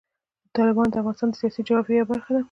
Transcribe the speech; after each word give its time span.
تالابونه 0.53 0.89
د 0.91 0.95
افغانستان 1.01 1.29
د 1.31 1.35
سیاسي 1.39 1.61
جغرافیه 1.67 1.95
یوه 1.99 2.09
برخه 2.11 2.29
ده. 2.35 2.39